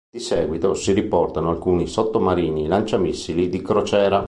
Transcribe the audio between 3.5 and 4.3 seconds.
crociera.